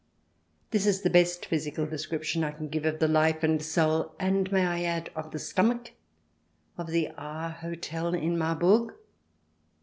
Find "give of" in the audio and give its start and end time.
2.69-2.97